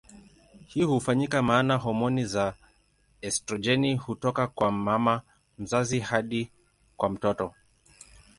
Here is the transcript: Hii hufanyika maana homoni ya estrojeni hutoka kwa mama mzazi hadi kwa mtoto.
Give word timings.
Hii 0.67 0.83
hufanyika 0.83 1.41
maana 1.41 1.75
homoni 1.77 2.27
ya 2.33 2.53
estrojeni 3.21 3.95
hutoka 3.95 4.47
kwa 4.47 4.71
mama 4.71 5.21
mzazi 5.57 5.99
hadi 5.99 6.51
kwa 6.97 7.09
mtoto. 7.09 7.53